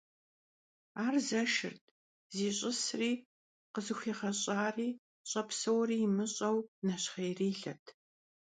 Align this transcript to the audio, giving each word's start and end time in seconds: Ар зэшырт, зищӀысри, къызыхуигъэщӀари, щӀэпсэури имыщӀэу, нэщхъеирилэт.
Ар 1.05 1.15
зэшырт, 1.27 1.83
зищӀысри, 2.35 3.11
къызыхуигъэщӀари, 3.73 4.89
щӀэпсэури 5.29 5.97
имыщӀэу, 6.07 6.57
нэщхъеирилэт. 6.85 7.83